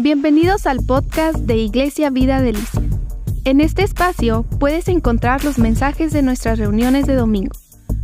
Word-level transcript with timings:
Bienvenidos 0.00 0.66
al 0.66 0.86
podcast 0.86 1.38
de 1.38 1.56
Iglesia 1.56 2.10
Vida 2.10 2.40
Delicia. 2.40 2.82
En 3.44 3.60
este 3.60 3.82
espacio 3.82 4.44
puedes 4.60 4.86
encontrar 4.86 5.42
los 5.42 5.58
mensajes 5.58 6.12
de 6.12 6.22
nuestras 6.22 6.60
reuniones 6.60 7.04
de 7.08 7.16
domingo. 7.16 7.50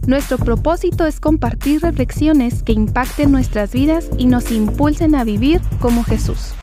Nuestro 0.09 0.37
propósito 0.37 1.07
es 1.07 1.21
compartir 1.21 1.83
reflexiones 1.83 2.65
que 2.65 2.72
impacten 2.72 3.30
nuestras 3.30 3.72
vidas 3.72 4.11
y 4.19 4.27
nos 4.27 4.51
impulsen 4.51 5.15
a 5.15 5.22
vivir 5.22 5.61
como 5.80 6.03
Jesús. 6.03 6.57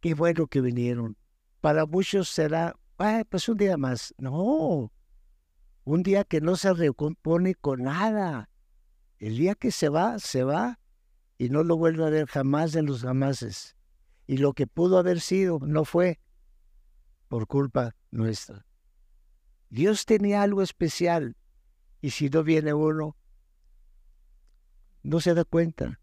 Qué 0.00 0.14
bueno 0.14 0.48
que 0.48 0.60
vinieron. 0.60 1.16
Para 1.60 1.86
muchos 1.86 2.28
será, 2.28 2.74
ah, 2.98 3.22
pues 3.28 3.48
un 3.48 3.56
día 3.56 3.76
más. 3.76 4.12
No, 4.18 4.90
un 5.84 6.02
día 6.02 6.24
que 6.24 6.40
no 6.40 6.56
se 6.56 6.72
recompone 6.74 7.54
con 7.54 7.84
nada. 7.84 8.49
El 9.20 9.36
día 9.36 9.54
que 9.54 9.70
se 9.70 9.90
va, 9.90 10.18
se 10.18 10.44
va 10.44 10.80
y 11.36 11.50
no 11.50 11.62
lo 11.62 11.76
vuelve 11.76 12.06
a 12.06 12.10
ver 12.10 12.26
jamás 12.26 12.74
en 12.74 12.86
los 12.86 13.02
jamases. 13.02 13.76
Y 14.26 14.38
lo 14.38 14.54
que 14.54 14.66
pudo 14.66 14.96
haber 14.96 15.20
sido 15.20 15.58
no 15.60 15.84
fue 15.84 16.20
por 17.28 17.46
culpa 17.46 17.94
nuestra. 18.10 18.66
Dios 19.68 20.06
tenía 20.06 20.42
algo 20.42 20.62
especial 20.62 21.36
y 22.00 22.10
si 22.10 22.30
no 22.30 22.42
viene 22.42 22.72
uno, 22.72 23.14
no 25.02 25.20
se 25.20 25.34
da 25.34 25.44
cuenta. 25.44 26.00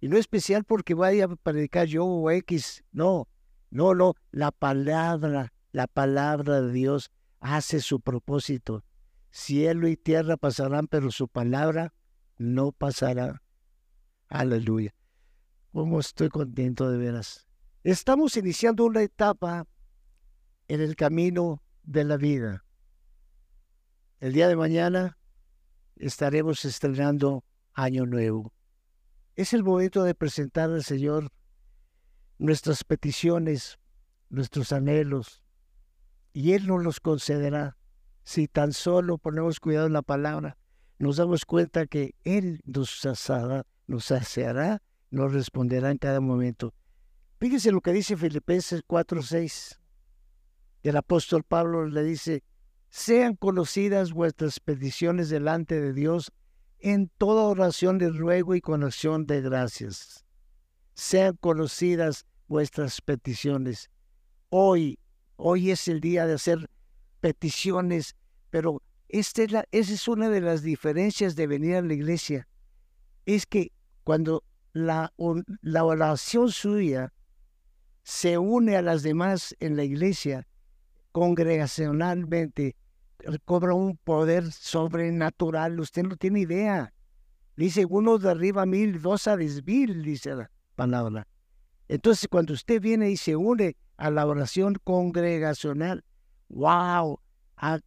Y 0.00 0.08
no 0.08 0.18
especial 0.18 0.64
porque 0.64 0.92
vaya 0.92 1.24
a 1.24 1.36
predicar 1.36 1.86
yo 1.86 2.04
o 2.04 2.30
X, 2.30 2.84
no, 2.92 3.26
no, 3.70 3.94
no, 3.94 4.14
la 4.32 4.50
palabra, 4.50 5.54
la 5.72 5.86
palabra 5.86 6.60
de 6.60 6.72
Dios 6.72 7.10
hace 7.40 7.80
su 7.80 8.00
propósito. 8.00 8.84
Cielo 9.30 9.88
y 9.88 9.96
tierra 9.96 10.36
pasarán, 10.36 10.88
pero 10.88 11.10
su 11.10 11.26
palabra 11.26 11.94
no 12.38 12.72
pasará. 12.72 13.42
Aleluya. 14.28 14.94
¿Cómo 15.72 16.00
estoy 16.00 16.28
contento 16.28 16.90
de 16.90 16.98
veras? 16.98 17.46
Estamos 17.82 18.36
iniciando 18.36 18.84
una 18.84 19.02
etapa 19.02 19.66
en 20.68 20.80
el 20.80 20.96
camino 20.96 21.62
de 21.82 22.04
la 22.04 22.16
vida. 22.16 22.64
El 24.20 24.32
día 24.32 24.48
de 24.48 24.56
mañana 24.56 25.18
estaremos 25.96 26.64
estrenando 26.64 27.44
Año 27.72 28.06
Nuevo. 28.06 28.52
Es 29.36 29.52
el 29.52 29.64
momento 29.64 30.04
de 30.04 30.14
presentar 30.14 30.70
al 30.70 30.84
Señor 30.84 31.30
nuestras 32.38 32.84
peticiones, 32.84 33.78
nuestros 34.30 34.72
anhelos, 34.72 35.42
y 36.32 36.52
Él 36.52 36.66
nos 36.66 36.82
los 36.82 37.00
concederá 37.00 37.76
si 38.22 38.48
tan 38.48 38.72
solo 38.72 39.18
ponemos 39.18 39.60
cuidado 39.60 39.86
en 39.86 39.92
la 39.92 40.02
palabra 40.02 40.56
nos 41.04 41.18
damos 41.18 41.44
cuenta 41.44 41.86
que 41.86 42.14
Él 42.24 42.62
nos 42.64 43.00
saciará, 43.00 43.66
nos 43.86 44.06
saciará, 44.06 44.80
nos 45.10 45.34
responderá 45.34 45.90
en 45.90 45.98
cada 45.98 46.18
momento. 46.20 46.72
Fíjense 47.38 47.72
lo 47.72 47.82
que 47.82 47.92
dice 47.92 48.16
Filipenses 48.16 48.82
4:6. 48.86 49.78
El 50.82 50.96
apóstol 50.96 51.44
Pablo 51.44 51.86
le 51.86 52.02
dice, 52.04 52.42
sean 52.88 53.36
conocidas 53.36 54.12
vuestras 54.14 54.60
peticiones 54.60 55.28
delante 55.28 55.78
de 55.78 55.92
Dios 55.92 56.32
en 56.78 57.10
toda 57.18 57.42
oración 57.42 57.98
de 57.98 58.08
ruego 58.08 58.54
y 58.54 58.62
con 58.62 58.82
acción 58.82 59.26
de 59.26 59.42
gracias. 59.42 60.24
Sean 60.94 61.36
conocidas 61.36 62.24
vuestras 62.48 63.02
peticiones. 63.02 63.90
Hoy, 64.48 64.98
hoy 65.36 65.70
es 65.70 65.86
el 65.86 66.00
día 66.00 66.26
de 66.26 66.32
hacer 66.32 66.70
peticiones, 67.20 68.16
pero 68.48 68.80
esta 69.08 69.42
es 69.42 69.52
esa 69.70 69.92
es 69.92 70.08
una 70.08 70.28
de 70.28 70.40
las 70.40 70.62
diferencias 70.62 71.36
de 71.36 71.46
venir 71.46 71.76
a 71.76 71.82
la 71.82 71.94
iglesia. 71.94 72.48
Es 73.26 73.46
que 73.46 73.72
cuando 74.02 74.44
la, 74.72 75.12
oración 75.16 76.50
suya 76.50 77.12
se 78.02 78.38
une 78.38 78.76
a 78.76 78.82
las 78.82 79.02
demás 79.02 79.54
en 79.60 79.76
la 79.76 79.84
iglesia, 79.84 80.46
congregacionalmente, 81.12 82.76
cobra 83.44 83.74
un 83.74 83.96
poder 83.96 84.50
sobrenatural. 84.52 85.80
Usted 85.80 86.02
no 86.02 86.16
tiene 86.16 86.40
idea. 86.40 86.92
Dice 87.56 87.86
uno 87.86 88.18
de 88.18 88.30
arriba 88.30 88.66
mil, 88.66 89.00
dos 89.00 89.28
a 89.28 89.36
mil, 89.36 90.02
dice 90.02 90.34
la 90.34 90.50
palabra. 90.74 91.26
Entonces, 91.88 92.28
cuando 92.28 92.52
usted 92.52 92.80
viene 92.80 93.10
y 93.10 93.16
se 93.16 93.36
une 93.36 93.76
a 93.96 94.10
la 94.10 94.26
oración 94.26 94.74
congregacional, 94.82 96.04
wow, 96.48 97.20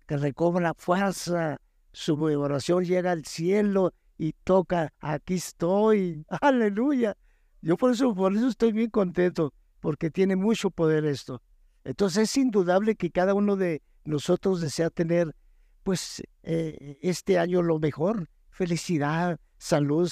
que 0.07 0.17
recobra 0.17 0.73
fuerza, 0.73 1.59
su 1.91 2.15
oración 2.21 2.83
llega 2.85 3.11
al 3.11 3.25
cielo 3.25 3.93
y 4.17 4.33
toca, 4.43 4.93
aquí 4.99 5.35
estoy, 5.35 6.25
aleluya. 6.41 7.15
Yo 7.61 7.77
por 7.77 7.91
eso, 7.91 8.13
por 8.13 8.35
eso 8.35 8.47
estoy 8.47 8.71
bien 8.71 8.89
contento, 8.89 9.53
porque 9.79 10.09
tiene 10.09 10.35
mucho 10.35 10.69
poder 10.69 11.05
esto. 11.05 11.41
Entonces 11.83 12.29
es 12.29 12.37
indudable 12.37 12.95
que 12.95 13.11
cada 13.11 13.33
uno 13.33 13.55
de 13.55 13.81
nosotros 14.05 14.61
desea 14.61 14.89
tener, 14.89 15.35
pues, 15.83 16.21
eh, 16.43 16.97
este 17.01 17.39
año 17.39 17.61
lo 17.61 17.79
mejor, 17.79 18.29
felicidad, 18.49 19.39
salud, 19.57 20.11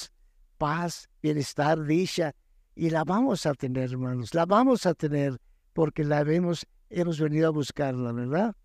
paz, 0.58 1.10
bienestar, 1.22 1.84
dicha, 1.84 2.34
y 2.76 2.90
la 2.90 3.04
vamos 3.04 3.46
a 3.46 3.54
tener, 3.54 3.92
hermanos, 3.92 4.34
la 4.34 4.46
vamos 4.46 4.86
a 4.86 4.94
tener, 4.94 5.38
porque 5.74 6.04
la 6.04 6.22
hemos, 6.22 6.66
hemos 6.90 7.20
venido 7.20 7.48
a 7.48 7.52
buscarla, 7.52 8.12
¿verdad? 8.12 8.56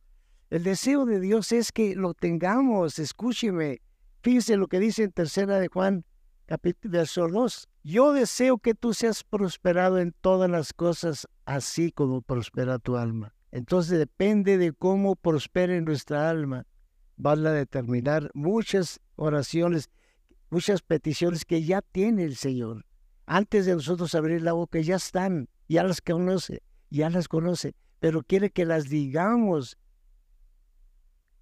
El 0.51 0.65
deseo 0.65 1.07
de 1.07 1.21
Dios 1.21 1.53
es 1.53 1.71
que 1.71 1.95
lo 1.95 2.13
tengamos, 2.13 2.99
escúcheme. 2.99 3.81
Fíjese 4.21 4.57
lo 4.57 4.67
que 4.67 4.81
dice 4.81 5.05
en 5.05 5.13
tercera 5.13 5.61
de 5.61 5.69
Juan, 5.69 6.05
capítulo 6.47 6.99
verso 6.99 7.29
2. 7.29 7.69
Yo 7.85 8.13
deseo 8.13 8.59
que 8.59 8.75
tú 8.75 8.93
seas 8.93 9.23
prosperado 9.23 10.01
en 10.01 10.13
todas 10.21 10.51
las 10.51 10.73
cosas, 10.73 11.29
así 11.45 11.93
como 11.93 12.21
prospera 12.21 12.81
tu 12.81 12.97
alma. 12.97 13.33
Entonces 13.53 13.97
depende 13.97 14.59
de 14.59 14.73
cómo 14.73 15.15
prospere 15.15 15.81
nuestra 15.83 16.29
alma. 16.29 16.67
Van 17.17 17.47
a 17.47 17.53
determinar 17.53 18.29
muchas 18.35 18.99
oraciones, 19.15 19.89
muchas 20.51 20.83
peticiones 20.83 21.45
que 21.45 21.63
ya 21.63 21.81
tiene 21.81 22.25
el 22.25 22.35
Señor. 22.35 22.85
Antes 23.25 23.67
de 23.67 23.75
nosotros 23.75 24.17
abrir 24.17 24.43
la 24.43 24.55
boca, 24.55 24.81
ya 24.81 24.97
están, 24.97 25.49
ya 25.69 25.85
las 25.85 26.01
conoce, 26.01 26.65
ya 26.91 27.09
las 27.09 27.29
conoce, 27.29 27.77
pero 28.01 28.25
quiere 28.25 28.51
que 28.51 28.65
las 28.65 28.89
digamos 28.89 29.79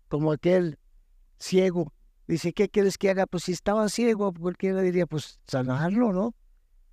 como 0.08 0.32
aquel 0.32 0.78
ciego. 1.38 1.92
Dice, 2.26 2.52
¿qué 2.52 2.68
quieres 2.68 2.98
que 2.98 3.10
haga? 3.10 3.26
Pues 3.26 3.44
si 3.44 3.52
estaba 3.52 3.88
ciego, 3.88 4.32
cualquiera 4.34 4.82
diría, 4.82 5.06
pues 5.06 5.38
sanarlo, 5.46 6.12
¿no? 6.12 6.34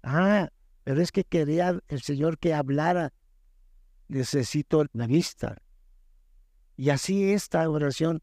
Ah, 0.04 0.50
pero 0.84 1.02
es 1.02 1.12
que 1.12 1.24
quería 1.24 1.80
el 1.88 2.02
Señor 2.02 2.38
que 2.38 2.54
hablara. 2.54 3.12
Necesito 4.08 4.86
la 4.94 5.08
vista. 5.08 5.58
Y 6.78 6.90
así 6.90 7.32
esta 7.32 7.68
oración, 7.70 8.22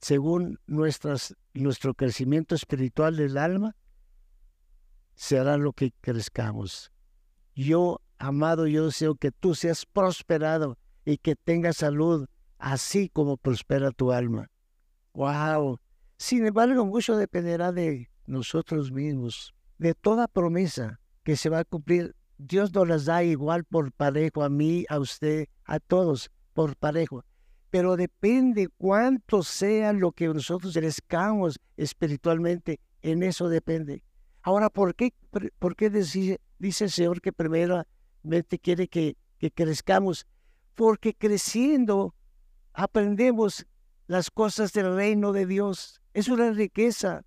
según 0.00 0.60
nuestro 0.66 1.94
crecimiento 1.94 2.54
espiritual 2.54 3.16
del 3.16 3.36
alma, 3.36 3.74
será 5.14 5.56
lo 5.56 5.72
que 5.72 5.92
crezcamos. 6.00 6.92
Yo, 7.54 8.00
amado, 8.18 8.66
yo 8.66 8.86
deseo 8.86 9.16
que 9.16 9.32
tú 9.32 9.54
seas 9.54 9.84
prosperado 9.84 10.78
y 11.04 11.18
que 11.18 11.36
tengas 11.36 11.78
salud 11.78 12.26
así 12.60 13.08
como 13.08 13.36
prospera 13.36 13.90
tu 13.90 14.12
alma. 14.12 14.48
¡Wow! 15.14 15.78
Sin 16.16 16.46
embargo, 16.46 16.84
mucho 16.84 17.16
dependerá 17.16 17.72
de 17.72 18.08
nosotros 18.26 18.92
mismos, 18.92 19.54
de 19.78 19.94
toda 19.94 20.28
promesa 20.28 21.00
que 21.24 21.36
se 21.36 21.48
va 21.48 21.60
a 21.60 21.64
cumplir. 21.64 22.14
Dios 22.38 22.72
nos 22.72 22.86
las 22.86 23.04
da 23.06 23.22
igual 23.24 23.64
por 23.64 23.92
parejo, 23.92 24.42
a 24.42 24.48
mí, 24.48 24.84
a 24.88 24.98
usted, 24.98 25.48
a 25.64 25.80
todos, 25.80 26.30
por 26.52 26.76
parejo. 26.76 27.24
Pero 27.70 27.96
depende 27.96 28.68
cuánto 28.78 29.42
sea 29.42 29.92
lo 29.92 30.12
que 30.12 30.28
nosotros 30.28 30.74
crezcamos 30.74 31.58
espiritualmente, 31.76 32.80
en 33.02 33.22
eso 33.22 33.48
depende. 33.48 34.02
Ahora, 34.42 34.70
¿por 34.70 34.94
qué, 34.94 35.14
por 35.58 35.76
qué 35.76 35.90
dice, 35.90 36.40
dice 36.58 36.84
el 36.84 36.90
Señor 36.90 37.20
que 37.20 37.32
primeramente 37.32 38.58
quiere 38.58 38.88
que, 38.88 39.16
que 39.38 39.50
crezcamos? 39.50 40.26
Porque 40.74 41.14
creciendo 41.14 42.14
aprendemos 42.72 43.66
las 44.06 44.30
cosas 44.30 44.72
del 44.72 44.94
reino 44.94 45.32
de 45.32 45.46
Dios. 45.46 46.00
Es 46.14 46.28
una 46.28 46.50
riqueza. 46.50 47.24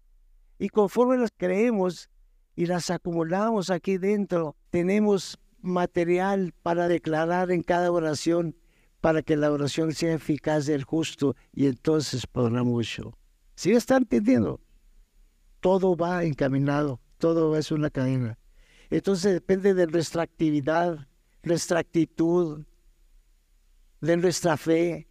Y 0.60 0.70
conforme 0.70 1.18
las 1.18 1.32
creemos 1.36 2.10
y 2.56 2.66
las 2.66 2.90
acumulamos 2.90 3.70
aquí 3.70 3.98
dentro, 3.98 4.56
tenemos 4.70 5.40
material 5.62 6.54
para 6.62 6.88
declarar 6.88 7.52
en 7.52 7.64
cada 7.64 7.92
oración, 7.92 8.56
para 9.02 9.22
que 9.22 9.36
la 9.36 9.52
oración 9.52 9.94
sea 9.94 10.14
eficaz 10.14 10.66
del 10.66 10.84
justo 10.84 11.36
y 11.54 11.68
entonces 11.68 12.28
podrá 12.28 12.64
mucho. 12.64 13.18
¿Sí 13.56 13.72
están 13.72 14.04
entendiendo? 14.04 14.62
Todo 15.60 15.96
va 15.96 16.24
encaminado, 16.24 17.00
todo 17.18 17.58
es 17.58 17.72
una 17.72 17.90
cadena. 17.90 18.38
Entonces 18.90 19.34
depende 19.34 19.74
de 19.74 19.88
nuestra 19.88 20.24
actividad, 20.24 21.08
nuestra 21.44 21.80
actitud, 21.80 22.66
de 24.02 24.18
nuestra 24.18 24.58
fe, 24.58 25.08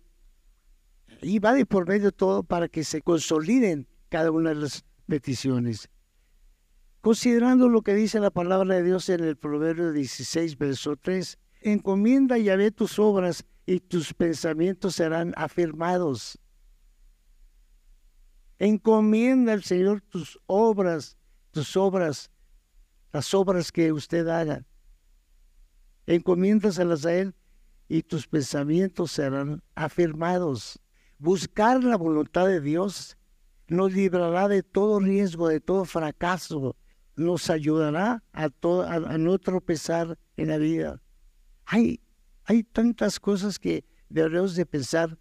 y 1.22 1.38
va 1.38 1.54
de 1.54 1.64
por 1.66 1.88
medio 1.88 2.12
todo 2.12 2.42
para 2.42 2.68
que 2.68 2.84
se 2.84 3.00
consoliden 3.00 3.86
cada 4.08 4.30
una 4.30 4.50
de 4.50 4.56
las, 4.56 4.84
peticiones. 5.06 5.90
Considerando 7.00 7.68
lo 7.68 7.82
que 7.82 7.94
dice 7.94 8.20
la 8.20 8.30
palabra 8.30 8.76
de 8.76 8.82
Dios 8.82 9.08
en 9.08 9.24
el 9.24 9.36
Proverbio 9.36 9.92
16, 9.92 10.56
verso 10.56 10.96
3, 10.96 11.38
encomienda 11.60 12.38
y 12.38 12.44
ve 12.44 12.70
tus 12.70 12.98
obras 12.98 13.44
y 13.66 13.80
tus 13.80 14.14
pensamientos 14.14 14.94
serán 14.94 15.32
afirmados. 15.36 16.38
Encomienda 18.58 19.52
al 19.52 19.64
Señor 19.64 20.00
tus 20.00 20.38
obras, 20.46 21.18
tus 21.50 21.76
obras, 21.76 22.30
las 23.12 23.34
obras 23.34 23.72
que 23.72 23.92
usted 23.92 24.28
haga. 24.28 24.64
Encomiéndaselas 26.06 27.04
a 27.04 27.14
Él 27.14 27.34
y 27.88 28.02
tus 28.02 28.26
pensamientos 28.26 29.12
serán 29.12 29.62
afirmados. 29.74 30.81
Buscar 31.22 31.84
la 31.84 31.96
voluntad 31.96 32.48
de 32.48 32.60
Dios 32.60 33.16
nos 33.68 33.92
librará 33.92 34.48
de 34.48 34.64
todo 34.64 34.98
riesgo, 34.98 35.46
de 35.46 35.60
todo 35.60 35.84
fracaso, 35.84 36.74
nos 37.14 37.48
ayudará 37.48 38.24
a, 38.32 38.48
no 39.18 39.38
tropezar 39.38 40.18
en 40.36 40.48
la 40.48 40.58
vida. 40.58 41.00
Hay, 41.64 42.00
hay 42.42 42.64
tantas 42.64 43.20
cosas 43.20 43.60
que 43.60 43.84
debemos 44.08 44.56
de 44.56 44.66
pensar, 44.66 45.16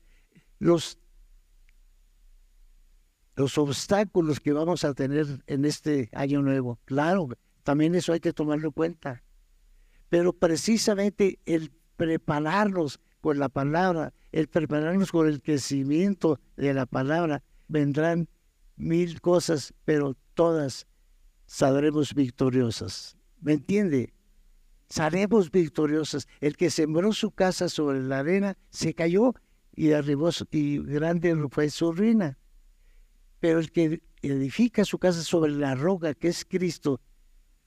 los, 0.57 0.97
los 3.35 3.55
obstáculos 3.59 4.39
que 4.39 4.53
vamos 4.53 4.83
a 4.83 4.95
tener 4.95 5.27
en 5.45 5.65
este 5.65 6.09
año 6.13 6.41
nuevo. 6.41 6.79
Claro, 6.85 7.29
también 7.61 7.93
eso 7.93 8.11
hay 8.11 8.21
que 8.21 8.33
tomarlo 8.33 8.69
en 8.69 8.73
cuenta. 8.73 9.23
Pero 10.09 10.33
precisamente 10.33 11.37
el 11.45 11.71
prepararnos 11.95 12.99
con 13.21 13.37
la 13.37 13.49
palabra, 13.49 14.15
el 14.31 14.47
prepararnos 14.47 15.11
con 15.11 15.27
el 15.27 15.41
crecimiento 15.41 16.39
de 16.55 16.73
la 16.73 16.85
palabra, 16.85 17.43
vendrán 17.67 18.29
mil 18.75 19.21
cosas, 19.21 19.73
pero 19.85 20.15
todas 20.33 20.87
saldremos 21.45 22.13
victoriosas. 22.13 23.17
¿Me 23.41 23.53
entiende? 23.53 24.13
Saremos 24.87 25.51
victoriosas. 25.51 26.27
El 26.39 26.55
que 26.57 26.69
sembró 26.69 27.13
su 27.13 27.31
casa 27.31 27.69
sobre 27.69 28.01
la 28.01 28.19
arena 28.19 28.57
se 28.69 28.93
cayó 28.93 29.33
y 29.73 29.91
arribó 29.91 30.29
y 30.51 30.79
grande 30.79 31.35
fue 31.49 31.69
su 31.69 31.91
ruina. 31.91 32.37
Pero 33.39 33.59
el 33.59 33.71
que 33.71 34.01
edifica 34.21 34.85
su 34.85 34.99
casa 34.99 35.23
sobre 35.23 35.51
la 35.53 35.75
roca 35.75 36.13
que 36.13 36.27
es 36.27 36.45
Cristo, 36.45 37.01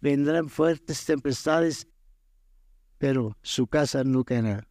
vendrán 0.01 0.49
fuertes 0.49 1.05
tempestades, 1.05 1.89
pero 2.99 3.37
su 3.43 3.67
casa 3.67 4.05
no 4.05 4.25
caerá. 4.25 4.69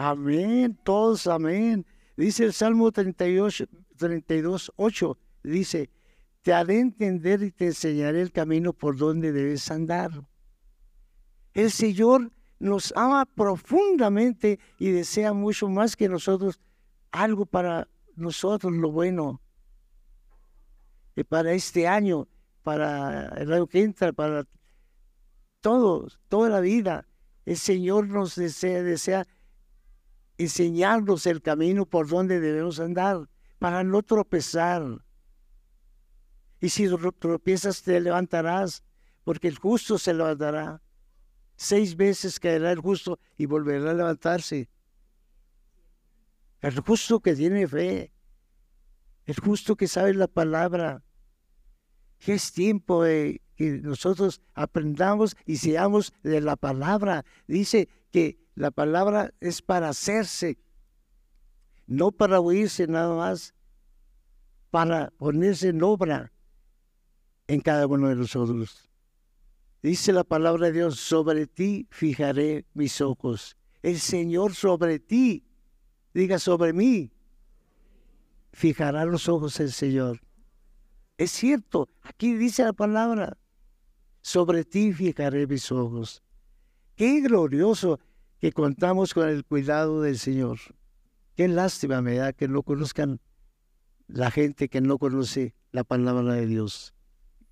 Amén, 0.00 0.78
todos 0.84 1.26
amén. 1.26 1.84
Dice 2.16 2.44
el 2.44 2.52
Salmo 2.52 2.92
38, 2.92 3.66
32, 3.96 4.72
8, 4.76 5.18
dice, 5.42 5.90
te 6.42 6.52
haré 6.52 6.78
entender 6.78 7.42
y 7.42 7.50
te 7.50 7.66
enseñaré 7.66 8.22
el 8.22 8.30
camino 8.30 8.72
por 8.72 8.96
donde 8.96 9.32
debes 9.32 9.68
andar. 9.72 10.12
El 11.52 11.72
Señor 11.72 12.30
nos 12.60 12.92
ama 12.94 13.26
profundamente 13.26 14.60
y 14.78 14.92
desea 14.92 15.32
mucho 15.32 15.68
más 15.68 15.96
que 15.96 16.08
nosotros 16.08 16.60
algo 17.10 17.44
para 17.44 17.88
nosotros, 18.14 18.72
lo 18.72 18.92
bueno. 18.92 19.42
Y 21.16 21.24
para 21.24 21.54
este 21.54 21.88
año, 21.88 22.28
para 22.62 23.30
el 23.30 23.52
año 23.52 23.66
que 23.66 23.82
entra, 23.82 24.12
para 24.12 24.46
todos, 25.60 26.20
toda 26.28 26.50
la 26.50 26.60
vida, 26.60 27.08
el 27.44 27.56
Señor 27.56 28.06
nos 28.06 28.36
desea, 28.36 28.84
desea 28.84 29.26
enseñarnos 30.38 31.26
el 31.26 31.42
camino 31.42 31.84
por 31.84 32.08
donde 32.08 32.40
debemos 32.40 32.80
andar, 32.80 33.28
para 33.58 33.84
no 33.84 34.02
tropezar 34.02 35.02
y 36.60 36.68
si 36.70 36.88
tropiezas 37.18 37.82
te 37.82 38.00
levantarás, 38.00 38.82
porque 39.24 39.48
el 39.48 39.58
justo 39.58 39.98
se 39.98 40.14
levantará. 40.14 40.82
Seis 41.56 41.96
veces 41.96 42.40
caerá 42.40 42.72
el 42.72 42.80
justo 42.80 43.18
y 43.36 43.46
volverá 43.46 43.90
a 43.90 43.94
levantarse. 43.94 44.68
El 46.60 46.80
justo 46.80 47.20
que 47.20 47.34
tiene 47.34 47.66
fe, 47.68 48.12
el 49.26 49.38
justo 49.38 49.76
que 49.76 49.86
sabe 49.86 50.14
la 50.14 50.26
palabra. 50.26 51.04
es 52.20 52.52
tiempo 52.52 53.04
de 53.04 53.40
que 53.54 53.80
nosotros 53.80 54.40
aprendamos 54.54 55.36
y 55.46 55.56
seamos 55.56 56.12
de 56.22 56.40
la 56.40 56.56
palabra. 56.56 57.24
Dice 57.46 57.88
que 58.10 58.38
la 58.58 58.72
palabra 58.72 59.32
es 59.38 59.62
para 59.62 59.90
hacerse, 59.90 60.58
no 61.86 62.10
para 62.10 62.40
oírse 62.40 62.88
nada 62.88 63.14
más, 63.14 63.54
para 64.70 65.10
ponerse 65.16 65.68
en 65.68 65.80
obra 65.84 66.32
en 67.46 67.60
cada 67.60 67.86
uno 67.86 68.08
de 68.08 68.16
nosotros. 68.16 68.90
Dice 69.80 70.12
la 70.12 70.24
palabra 70.24 70.66
de 70.66 70.72
Dios, 70.72 70.98
sobre 70.98 71.46
ti 71.46 71.86
fijaré 71.92 72.66
mis 72.74 73.00
ojos. 73.00 73.56
El 73.80 74.00
Señor 74.00 74.56
sobre 74.56 74.98
ti, 74.98 75.44
diga 76.12 76.40
sobre 76.40 76.72
mí, 76.72 77.12
fijará 78.52 79.04
los 79.04 79.28
ojos 79.28 79.60
el 79.60 79.70
Señor. 79.70 80.20
Es 81.16 81.30
cierto, 81.30 81.88
aquí 82.02 82.34
dice 82.34 82.64
la 82.64 82.72
palabra, 82.72 83.38
sobre 84.20 84.64
ti 84.64 84.92
fijaré 84.92 85.46
mis 85.46 85.70
ojos. 85.70 86.24
Qué 86.96 87.20
glorioso 87.20 88.00
que 88.40 88.52
contamos 88.52 89.14
con 89.14 89.28
el 89.28 89.44
cuidado 89.44 90.02
del 90.02 90.18
Señor. 90.18 90.58
Qué 91.34 91.48
lástima 91.48 92.02
me 92.02 92.16
da 92.16 92.32
que 92.32 92.48
no 92.48 92.62
conozcan 92.62 93.20
la 94.06 94.30
gente 94.30 94.68
que 94.68 94.80
no 94.80 94.98
conoce 94.98 95.54
la 95.72 95.84
palabra 95.84 96.34
de 96.34 96.46
Dios 96.46 96.94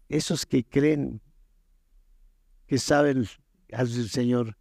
esos 0.09 0.47
que 0.47 0.65
creen 0.65 1.21
que 2.67 2.79
saben 2.79 3.27
al 3.73 3.89
Señor. 3.89 4.57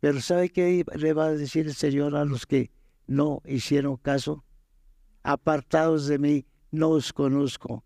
Pero 0.00 0.20
¿sabe 0.20 0.50
qué 0.50 0.84
le 0.94 1.12
va 1.12 1.26
a 1.26 1.32
decir 1.32 1.66
el 1.66 1.74
Señor 1.74 2.16
a 2.16 2.24
los 2.24 2.46
que 2.46 2.70
no 3.06 3.42
hicieron 3.44 3.96
caso? 3.96 4.44
Apartados 5.22 6.06
de 6.06 6.18
mí, 6.18 6.46
no 6.70 6.90
os 6.90 7.12
conozco. 7.12 7.84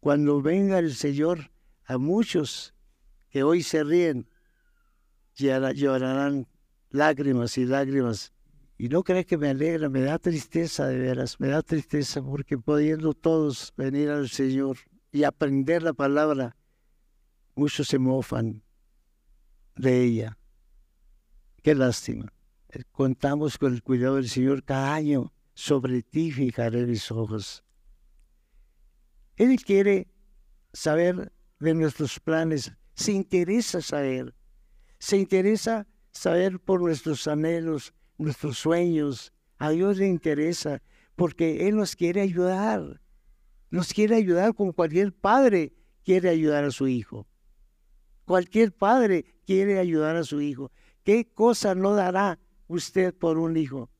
Cuando 0.00 0.42
venga 0.42 0.78
el 0.78 0.94
Señor, 0.94 1.50
a 1.86 1.98
muchos 1.98 2.74
que 3.30 3.42
hoy 3.42 3.62
se 3.62 3.82
ríen, 3.82 4.28
llorarán 5.34 6.46
lágrimas 6.94 7.58
y 7.58 7.66
lágrimas. 7.66 8.32
Y 8.78 8.88
no 8.88 9.02
crees 9.02 9.26
que 9.26 9.36
me 9.36 9.50
alegra, 9.50 9.88
me 9.88 10.00
da 10.00 10.18
tristeza 10.18 10.86
de 10.86 10.96
veras, 10.96 11.38
me 11.40 11.48
da 11.48 11.62
tristeza 11.62 12.22
porque 12.22 12.56
pudiendo 12.56 13.14
todos 13.14 13.72
venir 13.76 14.10
al 14.10 14.28
Señor, 14.28 14.78
y 15.10 15.22
aprender 15.22 15.82
la 15.84 15.92
palabra, 15.92 16.56
muchos 17.54 17.86
se 17.86 17.98
mofan 18.00 18.64
de 19.76 20.02
ella. 20.02 20.38
Qué 21.62 21.74
lástima. 21.74 22.32
Eh, 22.70 22.82
contamos 22.90 23.58
con 23.58 23.74
el 23.74 23.82
cuidado 23.82 24.16
del 24.16 24.28
Señor 24.28 24.64
cada 24.64 24.92
año. 24.92 25.32
Sobre 25.54 26.02
ti 26.02 26.32
fijaré 26.32 26.84
mis 26.84 27.12
ojos. 27.12 27.62
Él 29.36 29.56
quiere 29.62 30.08
saber 30.72 31.32
de 31.60 31.74
nuestros 31.74 32.18
planes. 32.18 32.72
Se 32.94 33.12
interesa 33.12 33.80
saber. 33.80 34.34
Se 34.98 35.16
interesa 35.16 35.86
saber 36.14 36.58
por 36.58 36.80
nuestros 36.80 37.28
anhelos, 37.28 37.92
nuestros 38.16 38.58
sueños. 38.58 39.32
A 39.58 39.70
Dios 39.70 39.98
le 39.98 40.08
interesa 40.08 40.82
porque 41.14 41.68
Él 41.68 41.76
nos 41.76 41.94
quiere 41.94 42.22
ayudar 42.22 43.00
nos 43.74 43.92
quiere 43.92 44.14
ayudar 44.14 44.54
como 44.54 44.72
cualquier 44.72 45.12
padre 45.12 45.72
quiere 46.04 46.28
ayudar 46.28 46.62
a 46.62 46.70
su 46.70 46.86
hijo. 46.86 47.26
Cualquier 48.24 48.70
padre 48.70 49.24
quiere 49.44 49.80
ayudar 49.80 50.14
a 50.14 50.22
su 50.22 50.40
hijo. 50.40 50.70
¿Qué 51.02 51.26
cosa 51.32 51.74
no 51.74 51.92
dará 51.96 52.38
usted 52.68 53.12
por 53.12 53.36
un 53.36 53.56
hijo? 53.56 53.90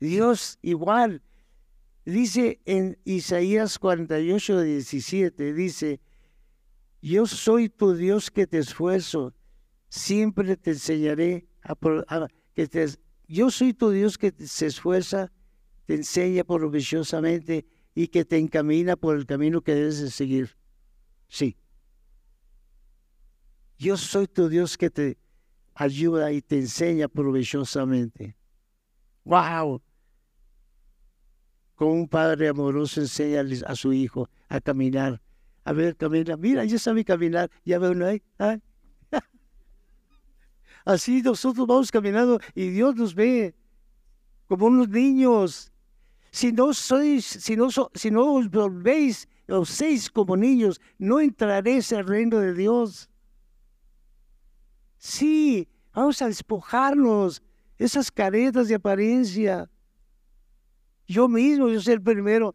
Dios 0.00 0.58
igual. 0.62 1.22
Dice 2.06 2.62
en 2.64 2.98
Isaías 3.04 3.78
48, 3.78 4.62
17, 4.62 5.52
dice, 5.52 6.00
yo 7.02 7.26
soy 7.26 7.68
tu 7.68 7.94
Dios 7.94 8.30
que 8.30 8.46
te 8.46 8.56
esfuerzo, 8.56 9.34
siempre 9.88 10.56
te 10.56 10.70
enseñaré 10.70 11.46
a, 11.62 11.76
que 12.54 12.66
te, 12.66 12.86
yo 13.28 13.50
soy 13.50 13.74
tu 13.74 13.90
Dios 13.90 14.18
que 14.18 14.32
se 14.46 14.66
esfuerza 14.66 15.30
te 15.86 15.94
enseña 15.94 16.44
provisiosamente 16.44 17.64
y 17.94 18.08
que 18.08 18.24
te 18.24 18.38
encamina 18.38 18.96
por 18.96 19.16
el 19.16 19.24
camino 19.24 19.62
que 19.62 19.74
debes 19.74 20.00
de 20.00 20.10
seguir. 20.10 20.56
Sí. 21.28 21.56
Yo 23.78 23.96
soy 23.96 24.26
tu 24.26 24.48
Dios 24.48 24.76
que 24.76 24.90
te 24.90 25.16
ayuda 25.74 26.32
y 26.32 26.42
te 26.42 26.58
enseña 26.58 27.08
provisiosamente. 27.08 28.36
¡Wow! 29.24 29.82
Como 31.74 31.92
un 31.92 32.08
padre 32.08 32.48
amoroso 32.48 33.00
enseña 33.00 33.44
a 33.66 33.76
su 33.76 33.92
hijo 33.92 34.28
a 34.48 34.60
caminar. 34.60 35.22
A 35.64 35.72
ver, 35.72 35.96
camina. 35.96 36.36
Mira, 36.36 36.64
ya 36.64 36.78
sabe 36.78 37.04
caminar. 37.04 37.50
Ya 37.64 37.78
veo 37.78 37.92
uno 37.92 38.06
ahí. 38.06 38.22
Así 40.86 41.20
nosotros 41.20 41.66
vamos 41.66 41.90
caminando 41.90 42.40
y 42.54 42.68
Dios 42.70 42.94
nos 42.94 43.14
ve 43.14 43.54
como 44.46 44.66
unos 44.66 44.88
niños 44.88 45.72
Si 46.30 46.52
no 46.52 46.72
sois, 46.74 47.24
si 47.24 47.56
no, 47.56 48.34
os 48.34 48.50
volvéis, 48.50 49.26
os 49.48 49.70
seis 49.70 50.10
como 50.10 50.36
niños, 50.36 50.80
no 50.98 51.18
entraréis 51.18 51.92
al 51.92 52.06
reino 52.06 52.38
de 52.38 52.52
Dios. 52.52 53.08
Sí, 54.98 55.66
vamos 55.94 56.20
a 56.20 56.26
despojarnos 56.26 57.42
esas 57.78 58.10
caretas 58.10 58.68
de 58.68 58.74
apariencia. 58.74 59.70
Yo 61.08 61.26
mismo, 61.26 61.68
yo 61.68 61.80
soy 61.80 61.94
el 61.94 62.02
primero 62.02 62.54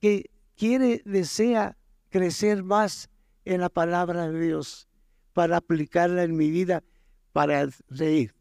que 0.00 0.28
quiere, 0.56 1.00
desea 1.04 1.76
crecer 2.10 2.64
más 2.64 3.08
en 3.44 3.60
la 3.60 3.68
palabra 3.68 4.28
de 4.28 4.40
Dios 4.40 4.88
para 5.32 5.58
aplicarla 5.58 6.24
en 6.24 6.36
mi 6.36 6.50
vida, 6.50 6.82
para 7.32 7.68
reír, 7.88 8.34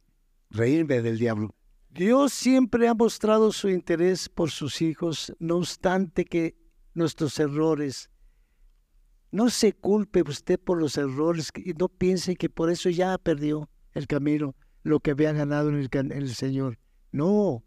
reírme 0.50 1.02
del 1.02 1.18
diablo. 1.18 1.56
Dios 1.90 2.34
siempre 2.34 2.88
ha 2.88 2.94
mostrado 2.94 3.52
su 3.52 3.70
interés 3.70 4.30
por 4.30 4.50
sus 4.50 4.82
hijos, 4.82 5.34
no 5.40 5.58
obstante 5.58 6.26
que 6.26 6.56
nuestros 6.94 7.38
errores. 7.40 8.10
No 9.32 9.50
se 9.50 9.74
culpe 9.74 10.22
usted 10.22 10.60
por 10.60 10.80
los 10.80 10.98
errores 10.98 11.52
y 11.56 11.74
no 11.74 11.90
piense 11.90 12.36
que 12.36 12.50
por 12.50 12.70
eso 12.70 12.90
ya 12.90 13.18
perdió 13.18 13.70
el 13.94 14.08
camino, 14.08 14.56
lo 14.84 15.00
que 15.00 15.12
había 15.12 15.34
ganado 15.34 15.70
en 15.70 15.76
el, 15.76 16.12
el 16.12 16.36
Señor. 16.36 16.78
No, 17.12 17.64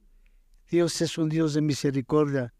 Dios 0.70 1.00
es 1.02 1.18
un 1.18 1.28
Dios 1.28 1.54
de 1.54 1.60
misericordia. 1.60 2.54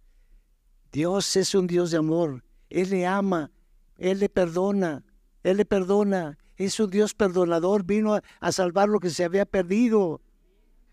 Dios 0.93 1.37
es 1.37 1.55
un 1.55 1.67
Dios 1.67 1.91
de 1.91 1.97
amor. 1.97 2.45
Él 2.69 2.91
le 2.91 3.07
ama, 3.07 3.51
Él 3.97 4.21
le 4.21 4.29
perdona, 4.29 5.05
Él 5.43 5.57
le 5.57 5.65
perdona. 5.65 6.39
Es 6.57 6.79
un 6.79 6.91
Dios 6.91 7.15
perdonador, 7.15 7.85
vino 7.85 8.19
a, 8.41 8.53
salvar 8.53 8.89
lo 8.89 9.01
que 9.01 9.11
se 9.11 9.25
había 9.25 9.45
perdido. 9.45 10.21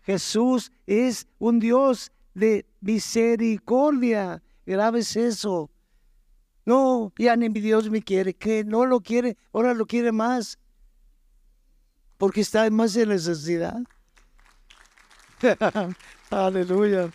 Jesús 0.02 0.72
es 0.86 1.28
un 1.38 1.60
Dios 1.60 2.10
de 2.34 2.66
misericordia. 2.80 4.42
Grave 4.66 5.00
es 5.00 5.16
eso. 5.16 5.70
No, 6.64 7.12
ya 7.16 7.36
ni 7.36 7.48
mi 7.48 7.60
Dios 7.60 7.90
me 7.90 8.02
quiere, 8.02 8.34
que 8.34 8.64
no 8.64 8.86
lo 8.86 9.00
quiere, 9.00 9.36
ahora 9.52 9.74
lo 9.74 9.86
quiere 9.86 10.12
más. 10.12 10.58
Porque 12.18 12.40
está 12.40 12.68
más 12.70 12.96
en 12.96 13.08
necesidad. 13.08 13.82
Aleluya. 16.30 17.10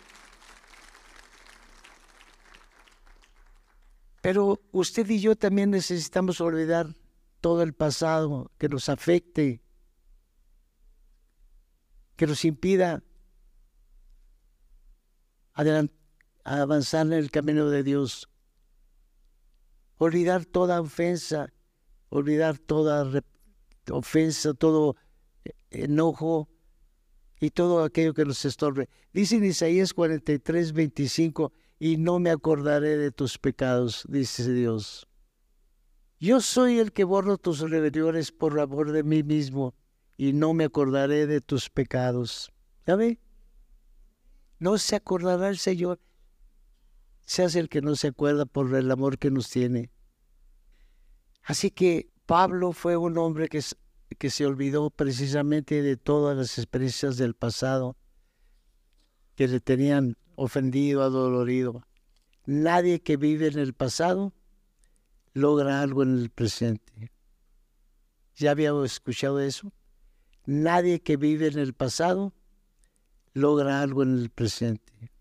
Pero 4.20 4.60
usted 4.72 5.08
y 5.08 5.20
yo 5.20 5.36
también 5.36 5.70
necesitamos 5.70 6.40
olvidar 6.40 6.94
todo 7.40 7.62
el 7.62 7.72
pasado 7.72 8.50
que 8.58 8.68
nos 8.68 8.88
afecte, 8.88 9.62
que 12.16 12.26
nos 12.26 12.44
impida 12.44 13.02
avanzar 16.44 17.06
en 17.06 17.12
el 17.12 17.30
camino 17.30 17.68
de 17.70 17.82
Dios. 17.82 18.28
Olvidar 19.98 20.44
toda 20.44 20.80
ofensa, 20.80 21.52
olvidar 22.08 22.58
toda 22.58 23.22
ofensa, 23.90 24.54
todo 24.54 24.96
enojo 25.70 26.48
y 27.40 27.50
todo 27.50 27.84
aquello 27.84 28.14
que 28.14 28.24
nos 28.24 28.44
estorbe. 28.44 28.88
Dice 29.12 29.36
en 29.36 29.44
Isaías 29.44 29.94
43, 29.94 30.72
25, 30.72 31.52
y 31.78 31.96
no 31.96 32.18
me 32.18 32.30
acordaré 32.30 32.96
de 32.96 33.10
tus 33.10 33.38
pecados, 33.38 34.04
dice 34.08 34.52
Dios. 34.52 35.08
Yo 36.20 36.40
soy 36.40 36.78
el 36.80 36.92
que 36.92 37.04
borro 37.04 37.38
tus 37.38 37.60
rebeliones 37.60 38.32
por 38.32 38.58
amor 38.58 38.90
de 38.90 39.04
mí 39.04 39.22
mismo, 39.22 39.74
y 40.16 40.32
no 40.32 40.52
me 40.52 40.64
acordaré 40.64 41.26
de 41.28 41.40
tus 41.40 41.70
pecados. 41.70 42.52
¿Sabe? 42.84 43.20
No 44.58 44.78
se 44.78 44.96
acordará 44.96 45.48
el 45.48 45.58
Señor. 45.58 46.00
Se 47.24 47.44
hace 47.44 47.60
el 47.60 47.68
que 47.68 47.82
no 47.82 47.94
se 47.94 48.08
acuerda 48.08 48.46
por 48.46 48.74
el 48.74 48.90
amor 48.90 49.18
que 49.18 49.30
nos 49.30 49.48
tiene. 49.48 49.92
Así 51.44 51.70
que 51.70 52.10
Pablo 52.26 52.72
fue 52.72 52.96
un 52.96 53.16
hombre 53.16 53.48
que, 53.48 53.62
que 54.18 54.30
se 54.30 54.44
olvidó 54.44 54.90
precisamente 54.90 55.82
de 55.82 55.96
todas 55.96 56.36
las 56.36 56.58
experiencias 56.58 57.16
del 57.16 57.34
pasado 57.34 57.96
que 59.36 59.46
le 59.46 59.60
tenían 59.60 60.16
ofendido, 60.34 61.02
adolorido. 61.02 61.86
Nadie 62.44 63.00
que 63.00 63.16
vive 63.16 63.46
en 63.46 63.58
el 63.58 63.72
pasado 63.72 64.32
logra 65.38 65.80
algo 65.80 66.02
en 66.02 66.18
el 66.18 66.30
presente. 66.30 67.12
¿Ya 68.36 68.52
había 68.52 68.72
escuchado 68.84 69.40
eso? 69.40 69.72
Nadie 70.46 71.00
que 71.00 71.16
vive 71.16 71.48
en 71.48 71.58
el 71.58 71.74
pasado 71.74 72.32
logra 73.34 73.80
algo 73.82 74.02
en 74.02 74.18
el 74.18 74.30
presente. 74.30 75.12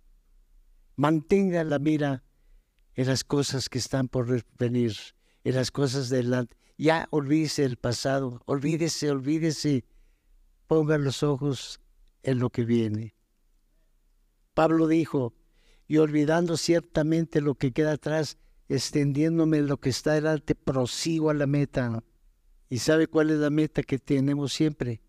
Mantenga 0.96 1.64
la 1.64 1.80
mira 1.80 2.24
en 2.96 3.08
las 3.08 3.24
cosas 3.24 3.70
que 3.70 3.78
están 3.78 4.08
por 4.08 4.44
venir, 4.58 4.96
en 5.44 5.56
las 5.56 5.72
cosas 5.72 6.10
delante. 6.10 6.58
Ya 6.78 7.08
olvídese 7.12 7.64
el 7.64 7.78
pasado, 7.78 8.42
olvídese, 8.46 9.12
olvídese. 9.12 9.86
Ponga 10.68 10.98
los 10.98 11.24
ojos 11.24 11.80
en 12.24 12.40
lo 12.40 12.50
que 12.50 12.66
viene. 12.66 13.16
Pablo 14.54 14.88
dijo, 14.88 15.34
y 15.88 15.98
olvidando 15.98 16.58
ciertamente 16.58 17.42
lo 17.42 17.56
que 17.56 17.72
queda 17.72 17.94
atrás, 17.94 18.38
extendiéndome 18.70 19.62
lo 19.62 19.78
que 19.78 19.90
está 19.90 20.14
delante, 20.14 20.56
prosigo 20.56 21.30
a 21.30 21.34
la 21.34 21.48
meta. 21.48 22.04
¿Y 22.70 22.80
sabe 22.80 23.08
cuál 23.08 23.30
es 23.30 23.38
la 23.38 23.50
meta 23.50 23.84
que 23.84 23.98
tenemos 23.98 24.54
siempre? 24.54 25.02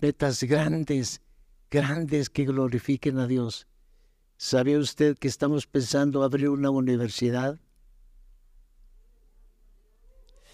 Metas 0.00 0.42
grandes, 0.44 1.20
grandes 1.70 2.30
que 2.30 2.44
glorifiquen 2.44 3.18
a 3.18 3.26
Dios. 3.26 3.66
¿Sabe 4.36 4.78
usted 4.78 5.18
que 5.18 5.28
estamos 5.28 5.66
pensando 5.66 6.22
abrir 6.22 6.48
una 6.48 6.70
universidad? 6.70 7.60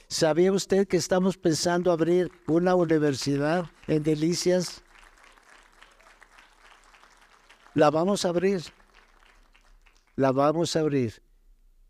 ¿Sabía 0.08 0.52
usted 0.52 0.86
que 0.86 0.96
estamos 0.96 1.36
pensando 1.36 1.90
abrir 1.90 2.30
una 2.46 2.74
universidad 2.74 3.70
en 3.86 4.02
Delicias? 4.02 4.82
La 7.74 7.90
vamos 7.90 8.24
a 8.24 8.28
abrir. 8.28 8.62
La 10.16 10.30
vamos 10.30 10.76
a 10.76 10.80
abrir. 10.80 11.23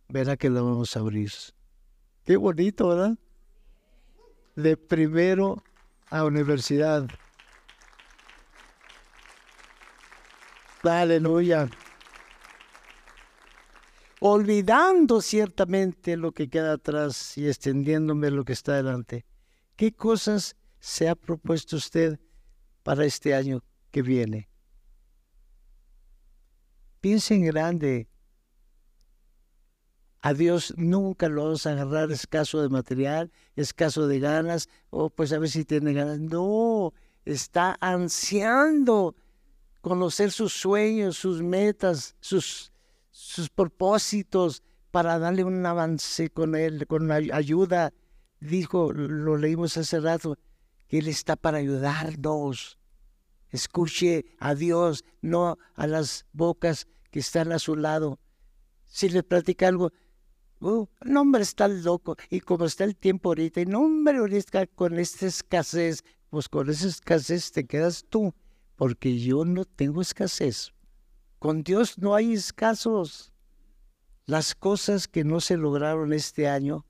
Verá 0.09 0.37
que 0.37 0.51
la 0.51 0.63
vamos 0.63 0.97
a 0.97 1.01
abrir. 1.01 1.33
Qué 2.25 2.37
bonito, 2.37 2.89
¿verdad? 2.89 3.19
De 4.57 4.77
primero 4.77 5.63
a 6.11 6.25
universidad. 6.25 7.09
Aleluya. 10.83 11.69
Olvidando 14.21 15.21
ciertamente 15.21 16.17
lo 16.17 16.33
que 16.33 16.49
queda 16.49 16.75
atrás 16.75 17.37
y 17.37 17.49
extendiéndome 17.49 18.31
lo 18.31 18.45
que 18.45 18.53
está 18.53 18.77
delante. 18.77 19.25
¿Qué 19.77 19.93
cosas 19.93 20.57
se 20.79 21.09
ha 21.09 21.15
propuesto 21.15 21.77
usted 21.77 22.21
para 22.83 23.05
este 23.05 23.35
año 23.35 23.63
que 23.91 24.03
viene? 24.03 24.49
Piensa 27.01 27.35
en 27.35 27.47
grande. 27.47 28.09
A 30.25 30.33
Dios 30.33 30.73
nunca 30.79 31.29
lo 31.29 31.51
vas 31.51 31.67
a 31.67 31.73
agarrar 31.73 32.11
escaso 32.11 32.63
de 32.63 32.71
material, 32.71 33.31
escaso 33.57 34.07
de 34.07 34.21
ganas, 34.21 34.71
o 34.89 35.11
pues 35.11 35.35
a 35.35 35.39
ver 35.39 35.51
si 35.51 35.67
tiene 35.67 35.93
ganas. 35.93 36.19
No, 36.19 36.95
está 37.27 37.77
ansiando 37.79 39.17
conocer 39.83 40.33
sus 40.33 40.55
sueños, 40.55 41.19
sus 41.19 41.43
metas, 41.43 42.17
sus, 42.21 42.73
sus 43.11 43.51
propósitos 43.51 44.63
para 44.91 45.19
darle 45.19 45.45
un 45.45 45.67
avance 45.67 46.31
con 46.31 46.55
él, 46.55 46.87
con 46.87 47.13
ayuda. 47.13 47.93
Dijo, 48.41 48.95
lo 48.95 49.37
leímos 49.37 49.77
hace 49.77 50.01
rato, 50.01 50.39
que 50.89 51.01
Él 51.01 51.09
está 51.09 51.37
para 51.37 51.59
ayudarnos. 51.59 52.79
Escuche 53.51 54.25
a 54.39 54.55
Dios, 54.55 55.05
no 55.21 55.59
a 55.75 55.87
las 55.87 56.25
bocas 56.33 56.87
que 57.11 57.19
están 57.19 57.53
a 57.53 57.59
su 57.59 57.77
lado. 57.77 58.19
Si 58.87 59.09
le 59.11 59.23
platica 59.23 59.69
algo, 59.69 59.93
uh, 60.65 60.89
no 61.05 61.21
hombre, 61.21 61.43
está 61.43 61.69
loco. 61.69 62.17
Y 62.31 62.41
como 62.41 62.65
está 62.65 62.85
el 62.85 62.97
tiempo 62.97 63.31
ahorita, 63.31 63.61
y 63.61 63.67
no 63.67 63.83
hombre, 63.83 64.19
ahorita 64.19 64.67
con 64.67 64.99
esta 64.99 65.27
escasez, 65.27 66.03
pues 66.31 66.49
con 66.49 66.69
esa 66.71 66.89
escasez 66.89 67.53
te 67.53 67.67
quedas 67.67 68.05
tú, 68.09 68.35
porque 68.77 69.19
yo 69.19 69.45
no 69.45 69.65
tengo 69.65 70.01
escasez. 70.01 70.73
Con 71.39 71.63
Dios 71.63 71.99
no 71.99 72.15
hay 72.15 72.33
escasos. 72.33 73.33
Las 74.27 74.55
cosas 74.55 75.07
que 75.07 75.23
no 75.23 75.41
se 75.41 75.57
lograron 75.57 76.13
este 76.13 76.49
año 76.49 76.87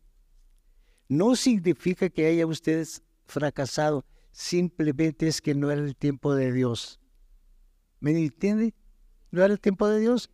no 1.09 1.35
significa 1.35 2.09
que 2.09 2.27
haya 2.27 2.47
ustedes 2.47 3.03
fracasado, 3.27 4.05
simplemente 4.31 5.27
es 5.27 5.41
que 5.41 5.55
no 5.55 5.71
era 5.71 5.83
el 5.83 5.97
tiempo 5.97 6.35
de 6.35 6.53
Dios. 6.53 7.01
¿Me 8.01 8.13
entiende? 8.13 8.75
¿No 9.31 9.43
era 9.43 9.53
el 9.53 9.61
tiempo 9.61 9.89
de 9.89 10.01
Dios? 10.01 10.31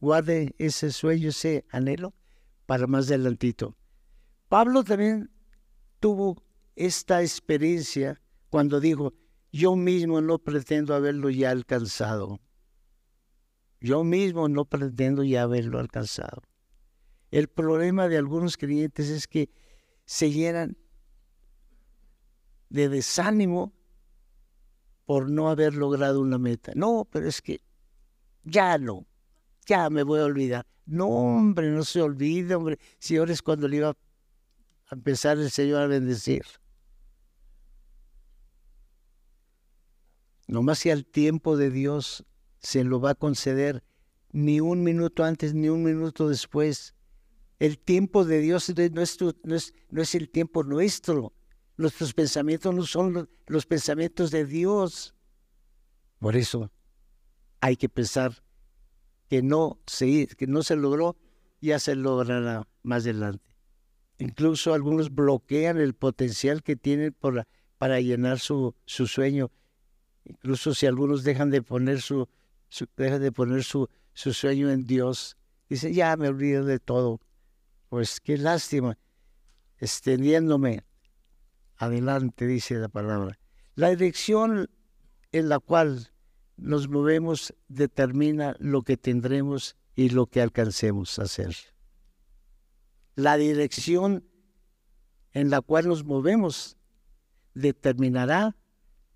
Guarde 0.00 0.54
ese 0.58 0.90
sueño, 0.92 1.30
ese 1.30 1.64
anhelo 1.70 2.14
para 2.66 2.86
más 2.86 3.06
adelantito. 3.08 3.76
Pablo 4.48 4.84
también 4.84 5.30
tuvo 6.00 6.42
esta 6.74 7.22
experiencia 7.22 8.20
cuando 8.50 8.80
dijo, 8.80 9.14
yo 9.52 9.74
mismo 9.74 10.20
no 10.20 10.38
pretendo 10.38 10.94
haberlo 10.94 11.30
ya 11.30 11.50
alcanzado. 11.50 12.40
Yo 13.80 14.04
mismo 14.04 14.48
no 14.48 14.64
pretendo 14.64 15.24
ya 15.24 15.42
haberlo 15.42 15.78
alcanzado. 15.78 16.42
El 17.30 17.48
problema 17.48 18.08
de 18.08 18.18
algunos 18.18 18.56
creyentes 18.56 19.08
es 19.08 19.26
que 19.26 19.50
se 20.04 20.30
llenan 20.30 20.76
de 22.68 22.88
desánimo 22.88 23.72
por 25.04 25.30
no 25.30 25.48
haber 25.48 25.74
logrado 25.74 26.20
una 26.20 26.38
meta. 26.38 26.72
No, 26.74 27.06
pero 27.10 27.28
es 27.28 27.40
que 27.40 27.60
ya 28.44 28.78
no, 28.78 29.06
ya 29.66 29.90
me 29.90 30.02
voy 30.02 30.20
a 30.20 30.24
olvidar. 30.24 30.66
No, 30.86 31.08
hombre, 31.08 31.68
no 31.70 31.84
se 31.84 32.00
olvide, 32.00 32.54
hombre. 32.54 32.78
Si 32.98 33.16
es 33.16 33.42
cuando 33.42 33.66
le 33.68 33.78
iba 33.78 33.90
a 33.90 34.94
empezar 34.94 35.36
el 35.38 35.50
Señor 35.50 35.82
a 35.82 35.86
bendecir. 35.88 36.44
Nomás 40.46 40.78
si 40.78 40.90
al 40.90 41.04
tiempo 41.04 41.56
de 41.56 41.70
Dios 41.70 42.24
se 42.60 42.84
lo 42.84 43.00
va 43.00 43.10
a 43.10 43.14
conceder, 43.14 43.82
ni 44.30 44.60
un 44.60 44.84
minuto 44.84 45.24
antes, 45.24 45.54
ni 45.54 45.68
un 45.68 45.82
minuto 45.82 46.28
después. 46.28 46.94
El 47.58 47.78
tiempo 47.78 48.24
de 48.24 48.40
Dios 48.40 48.72
no 48.92 49.02
es, 49.02 49.18
no 49.90 50.02
es, 50.02 50.14
el 50.14 50.28
tiempo 50.30 50.62
nuestro. 50.62 51.32
Nuestros 51.76 52.14
pensamientos 52.14 52.74
no 52.74 52.84
son 52.84 53.28
los, 53.46 53.66
pensamientos 53.66 54.30
de 54.30 54.44
Dios. 54.44 55.14
Por 56.18 56.36
eso 56.36 56.70
hay 57.60 57.76
que 57.76 57.88
pensar 57.88 58.42
que 59.28 59.42
no 59.42 59.78
se, 59.86 60.26
que 60.26 60.46
no 60.46 60.62
se 60.62 60.76
logró, 60.76 61.16
ya 61.60 61.78
se 61.78 61.94
logrará 61.94 62.66
más 62.82 63.04
adelante. 63.04 63.56
Incluso 64.18 64.72
algunos 64.72 65.14
bloquean 65.14 65.78
el 65.78 65.94
potencial 65.94 66.62
que 66.62 66.76
tienen 66.76 67.14
para 67.78 68.00
llenar 68.00 68.38
su, 68.38 68.74
su 68.86 69.06
sueño. 69.06 69.50
Incluso 70.24 70.74
si 70.74 70.86
algunos 70.86 71.22
dejan 71.22 71.50
de 71.50 71.62
poner 71.62 72.00
su, 72.00 72.28
dejan 72.96 73.20
de 73.20 73.32
poner 73.32 73.62
su, 73.62 73.88
su 74.14 74.32
sueño 74.32 74.70
en 74.70 74.86
Dios, 74.86 75.36
dice, 75.68 75.92
ya 75.92 76.16
me 76.16 76.28
olvido 76.28 76.64
de 76.64 76.78
todo. 76.78 77.20
Pues 77.88 78.20
qué 78.20 78.38
lástima, 78.38 78.98
extendiéndome 79.78 80.84
adelante, 81.76 82.46
dice 82.46 82.76
la 82.76 82.88
palabra. 82.88 83.38
La 83.74 83.90
dirección 83.90 84.70
en 85.32 85.48
la 85.48 85.58
cual 85.58 86.10
nos 86.56 86.88
movemos 86.88 87.54
determina 87.68 88.56
lo 88.58 88.82
que 88.82 88.96
tendremos 88.96 89.76
y 89.94 90.10
lo 90.10 90.26
que 90.26 90.40
alcancemos 90.40 91.18
a 91.18 91.22
hacer. 91.22 91.56
La 93.14 93.36
dirección 93.36 94.24
en 95.32 95.50
la 95.50 95.60
cual 95.60 95.88
nos 95.88 96.04
movemos 96.04 96.76
determinará 97.54 98.56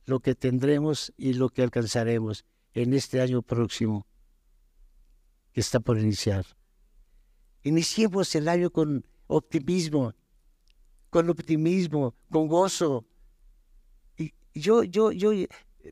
lo 0.06 0.20
que 0.20 0.34
tendremos 0.34 1.12
y 1.16 1.34
lo 1.34 1.50
que 1.50 1.62
alcanzaremos 1.62 2.44
en 2.74 2.94
este 2.94 3.20
año 3.20 3.42
próximo 3.42 4.06
que 5.52 5.60
está 5.60 5.80
por 5.80 5.98
iniciar. 5.98 6.46
Iniciemos 7.62 8.34
el 8.34 8.48
año 8.48 8.70
con 8.70 9.06
optimismo, 9.26 10.14
con 11.10 11.28
optimismo, 11.28 12.14
con 12.30 12.48
gozo. 12.48 13.06
Y 14.16 14.32
yo, 14.54 14.82
yo, 14.84 15.12
yo, 15.12 15.32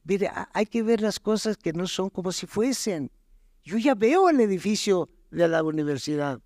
mire, 0.05 0.31
hay 0.53 0.67
que 0.67 0.83
ver 0.83 1.01
las 1.01 1.19
cosas 1.21 1.57
que 1.57 1.73
no 1.73 1.87
son 1.87 2.11
como 2.11 2.33
si 2.33 2.47
fuesen. 2.47 3.11
Yo 3.63 3.79
ya 3.79 3.95
veo 3.95 4.29
el 4.29 4.41
edificio 4.41 5.09
de 5.31 5.49
la 5.49 5.63
universidad. 5.63 6.41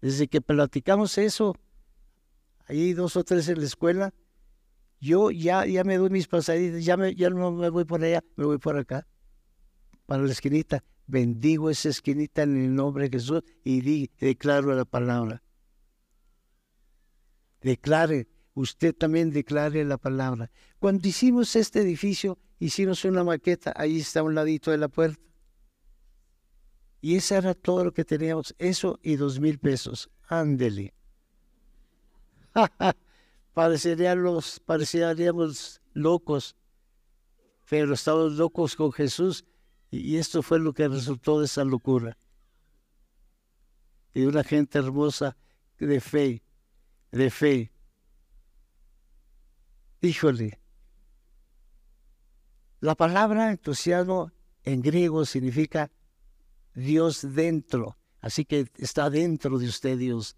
Desde 0.00 0.26
que 0.26 0.40
platicamos 0.40 1.16
eso, 1.18 1.54
hay 2.66 2.92
dos 2.92 3.16
o 3.16 3.24
tres 3.24 3.48
en 3.48 3.60
la 3.60 3.66
escuela, 3.66 4.14
yo 5.00 5.30
ya, 5.30 5.66
ya 5.66 5.84
me 5.84 5.96
doy 5.96 6.10
mis 6.10 6.28
pasaditas, 6.28 6.84
ya, 6.84 6.96
me, 6.96 7.12
no 7.14 7.52
me 7.52 7.68
voy 7.70 7.84
por 7.84 8.02
allá, 8.02 8.22
me 8.36 8.44
voy 8.44 8.58
por 8.58 8.76
acá, 8.76 9.06
para 10.06 10.22
la 10.22 10.32
esquinita. 10.32 10.84
Bendigo 11.06 11.70
esa 11.70 11.88
esquinita 11.88 12.42
en 12.42 12.56
el 12.56 12.74
nombre 12.74 13.08
de 13.08 13.18
Jesús 13.18 13.42
y 13.64 14.08
declaro 14.20 14.74
la 14.74 14.84
palabra. 14.84 15.42
Declare, 17.60 18.28
usted 18.54 18.94
también 18.94 19.30
declare 19.30 19.84
la 19.84 19.98
palabra. 19.98 20.50
Cuando 20.78 21.08
hicimos 21.08 21.56
este 21.56 21.80
edificio, 21.80 22.38
hicimos 22.58 23.04
una 23.04 23.24
maqueta, 23.24 23.72
ahí 23.76 24.00
está 24.00 24.20
a 24.20 24.24
un 24.24 24.34
ladito 24.34 24.70
de 24.70 24.78
la 24.78 24.88
puerta. 24.88 25.20
Y 27.00 27.16
eso 27.16 27.34
era 27.34 27.54
todo 27.54 27.84
lo 27.84 27.92
que 27.92 28.04
teníamos, 28.04 28.54
eso 28.58 28.98
y 29.02 29.16
dos 29.16 29.40
mil 29.40 29.58
pesos. 29.58 30.08
Ándele. 30.28 30.94
Pareceríamos, 33.54 34.60
pareceríamos 34.60 35.82
locos, 35.92 36.56
pero 37.68 37.94
estamos 37.94 38.32
locos 38.32 38.76
con 38.76 38.92
Jesús 38.92 39.44
y 39.90 40.16
esto 40.16 40.42
fue 40.42 40.58
lo 40.58 40.72
que 40.72 40.88
resultó 40.88 41.40
de 41.40 41.46
esa 41.46 41.64
locura. 41.64 42.16
Y 44.14 44.24
una 44.24 44.44
gente 44.44 44.78
hermosa 44.78 45.36
de 45.78 46.00
fe, 46.00 46.42
de 47.10 47.30
fe. 47.30 47.71
Híjole, 50.04 50.58
la 52.80 52.96
palabra 52.96 53.52
entusiasmo 53.52 54.32
en 54.64 54.82
griego 54.82 55.24
significa 55.24 55.92
Dios 56.74 57.34
dentro. 57.36 57.96
Así 58.20 58.44
que 58.44 58.68
está 58.78 59.10
dentro 59.10 59.60
de 59.60 59.68
usted 59.68 59.96
Dios. 59.96 60.36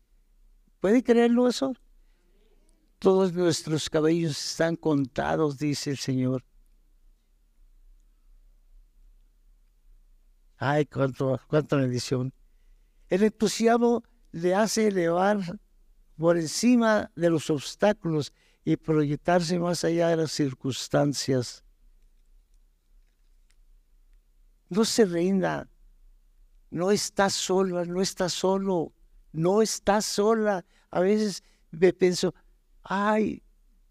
¿Puede 0.81 1.03
creerlo 1.03 1.49
eso? 1.49 1.73
Todos 2.99 3.33
nuestros 3.33 3.89
cabellos 3.89 4.33
están 4.33 4.77
contados, 4.77 5.57
dice 5.57 5.93
el 5.93 5.97
Señor. 5.97 6.45
Ay, 10.59 10.85
cuánto, 10.85 11.41
cuánta 11.49 11.77
bendición. 11.77 12.35
El 13.09 13.23
entusiasmo 13.23 14.03
le 14.31 14.55
hace 14.55 14.89
elevar 14.89 15.59
por 16.19 16.37
encima 16.37 17.11
de 17.17 17.31
los 17.31 17.49
obstáculos 17.49 18.31
y 18.65 18.77
proyectarse 18.77 19.59
más 19.59 19.85
allá 19.85 20.09
de 20.09 20.17
las 20.17 20.33
circunstancias. 20.33 21.63
No 24.71 24.85
se 24.85 25.05
rinda, 25.05 25.69
no 26.71 26.91
está 26.91 27.29
sola, 27.29 27.85
no 27.85 28.01
está 28.01 28.29
solo, 28.29 28.93
no 29.33 29.61
está 29.61 30.01
sola. 30.01 30.65
A 30.91 31.01
veces 31.01 31.43
me 31.71 31.93
pienso, 31.93 32.35
ay, 32.83 33.43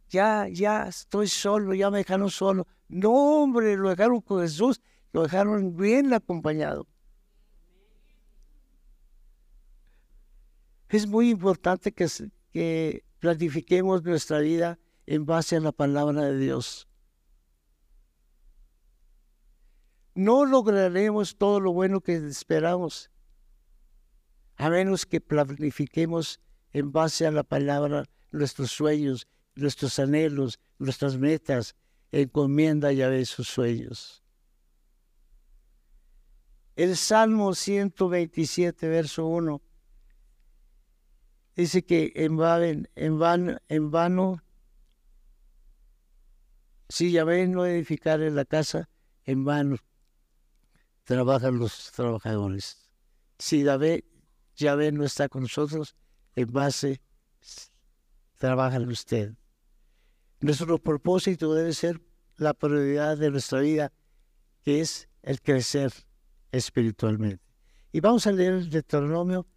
ya, 0.10 0.48
ya 0.50 0.88
estoy 0.88 1.28
solo, 1.28 1.76
ya 1.76 1.92
me 1.92 2.00
dejaron 2.00 2.32
solo. 2.32 2.68
No, 2.90 3.12
hombre, 3.12 3.78
lo 3.78 3.90
dejaron 3.90 4.22
con 4.22 4.42
Jesús, 4.42 4.82
lo 5.12 5.24
dejaron 5.24 5.78
bien 5.78 6.14
acompañado. 6.14 6.88
Es 10.90 11.08
muy 11.08 11.30
importante 11.30 11.92
que 11.92 13.04
planifiquemos 13.24 14.04
nuestra 14.04 14.40
vida 14.40 14.80
en 15.06 15.26
base 15.26 15.56
a 15.56 15.62
la 15.62 15.72
palabra 15.72 16.24
de 16.24 16.38
Dios. 16.38 16.90
no 20.16 20.46
lograremos 20.46 21.38
todo 21.38 21.60
lo 21.60 21.74
bueno 21.74 22.02
que 22.02 22.16
esperamos, 22.16 23.10
a 24.58 24.70
menos 24.70 25.06
que 25.06 25.20
planifiquemos 25.20 26.40
en 26.72 26.92
base 26.92 27.26
a 27.26 27.32
la 27.32 27.44
palabra 27.44 28.06
nuestros 28.32 28.72
sueños, 28.72 29.28
nuestros 29.56 29.98
anhelos, 30.00 30.60
nuestras 30.78 31.18
metas, 31.18 31.76
encomienda 32.12 32.92
ya 32.92 33.10
de 33.10 33.26
sus 33.26 33.48
sueños. 33.48 34.24
El 36.76 36.96
Salmo 36.98 37.56
127, 37.56 38.88
verso 38.88 39.26
1, 39.26 39.62
dice 41.56 41.84
que 41.84 42.12
en, 42.16 42.38
vano, 42.38 42.88
en 43.68 43.92
vano, 43.92 44.44
si 46.90 47.12
Yahvé 47.12 47.48
no 47.48 47.66
edificar 47.66 48.20
la 48.20 48.46
casa, 48.46 48.90
en 49.26 49.46
vano 49.46 49.78
trabajan 51.04 51.60
los 51.60 51.92
trabajadores. 51.92 52.90
Si 53.40 53.64
David, 53.64 54.04
Yahvé 54.56 54.92
no 54.92 55.04
está 55.04 55.28
con 55.28 55.44
nosotros, 55.44 55.96
en 56.36 56.52
base 56.52 57.02
trabaja 58.38 58.80
usted. 58.80 59.34
Nuestro 60.40 60.78
propósito 60.78 61.54
debe 61.54 61.74
ser 61.74 62.02
la 62.38 62.54
prioridad 62.54 63.18
de 63.18 63.32
nuestra 63.32 63.60
vida, 63.60 63.92
que 64.64 64.82
es 64.82 65.08
el 65.22 65.42
crecer 65.42 65.94
espiritualmente. 66.52 67.44
Y 67.92 68.00
vamos 68.00 68.28
a 68.28 68.32
leer 68.32 68.54
el 68.54 68.70
Deuteronomio 68.70 69.48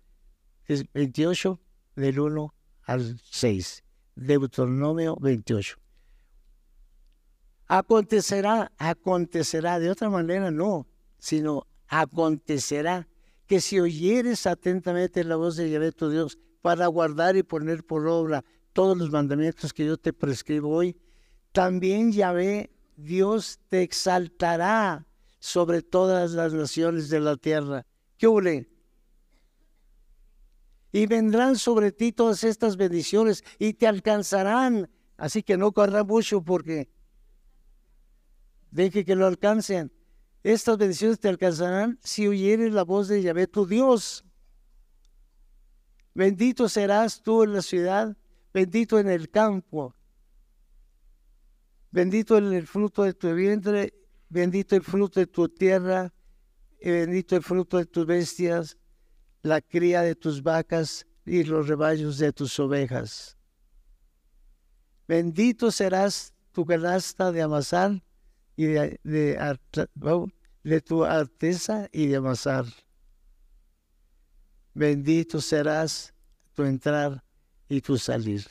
28, 0.68 1.60
del 1.96 2.20
1 2.20 2.54
al 2.84 3.20
6. 3.24 3.82
Deuteronomio 4.14 5.16
28. 5.20 5.76
Acontecerá, 7.66 8.70
acontecerá, 8.78 9.80
de 9.80 9.90
otra 9.90 10.08
manera 10.08 10.50
no 10.50 10.86
sino 11.18 11.66
acontecerá 11.88 13.08
que 13.46 13.60
si 13.60 13.80
oyeres 13.80 14.46
atentamente 14.46 15.24
la 15.24 15.36
voz 15.36 15.56
de 15.56 15.70
Yahvé 15.70 15.92
tu 15.92 16.10
Dios 16.10 16.38
para 16.62 16.86
guardar 16.88 17.36
y 17.36 17.42
poner 17.42 17.84
por 17.84 18.06
obra 18.06 18.44
todos 18.72 18.96
los 18.96 19.10
mandamientos 19.10 19.72
que 19.72 19.86
yo 19.86 19.96
te 19.96 20.12
prescribo 20.12 20.70
hoy, 20.70 20.96
también 21.52 22.12
Yahvé 22.12 22.70
Dios 22.96 23.60
te 23.68 23.82
exaltará 23.82 25.06
sobre 25.38 25.82
todas 25.82 26.32
las 26.32 26.52
naciones 26.52 27.08
de 27.08 27.20
la 27.20 27.36
tierra. 27.36 27.86
¿Qué 28.18 28.26
huele? 28.26 28.68
Y 30.96 31.04
vendrán 31.04 31.56
sobre 31.56 31.92
ti 31.92 32.10
todas 32.10 32.42
estas 32.42 32.78
bendiciones 32.78 33.44
y 33.58 33.74
te 33.74 33.86
alcanzarán. 33.86 34.88
Así 35.18 35.42
que 35.42 35.58
no 35.58 35.72
corra 35.72 36.04
mucho 36.04 36.42
porque 36.42 36.88
deje 38.70 39.04
que 39.04 39.14
lo 39.14 39.26
alcancen. 39.26 39.92
Estas 40.42 40.78
bendiciones 40.78 41.20
te 41.20 41.28
alcanzarán 41.28 41.98
si 42.02 42.26
oyeres 42.26 42.72
la 42.72 42.82
voz 42.82 43.08
de 43.08 43.20
Yahvé 43.20 43.46
tu 43.46 43.66
Dios. 43.66 44.24
Bendito 46.14 46.66
serás 46.66 47.20
tú 47.20 47.42
en 47.42 47.52
la 47.52 47.60
ciudad, 47.60 48.16
bendito 48.54 48.98
en 48.98 49.10
el 49.10 49.28
campo. 49.28 49.94
Bendito 51.90 52.38
en 52.38 52.54
el 52.54 52.66
fruto 52.66 53.02
de 53.02 53.12
tu 53.12 53.34
vientre, 53.34 53.92
bendito 54.30 54.74
el 54.74 54.82
fruto 54.82 55.20
de 55.20 55.26
tu 55.26 55.46
tierra, 55.46 56.14
y 56.80 56.88
bendito 56.88 57.36
el 57.36 57.42
fruto 57.42 57.76
de 57.76 57.84
tus 57.84 58.06
bestias, 58.06 58.78
la 59.46 59.60
cría 59.60 60.02
de 60.02 60.14
tus 60.14 60.42
vacas 60.42 61.06
y 61.24 61.44
los 61.44 61.68
rebaños 61.68 62.18
de 62.18 62.32
tus 62.32 62.58
ovejas. 62.58 63.36
Bendito 65.06 65.70
serás 65.70 66.34
tu 66.52 66.66
canasta 66.66 67.30
de 67.30 67.42
amasar 67.42 68.02
y 68.56 68.64
de, 68.66 69.58
tu 70.84 71.04
artesa 71.04 71.88
y 71.92 72.06
de 72.08 72.16
amasar. 72.16 72.64
Bendito 74.74 75.40
serás 75.40 76.12
tu 76.52 76.64
entrar 76.64 77.22
y 77.68 77.80
tu 77.80 77.98
salir. 77.98 78.46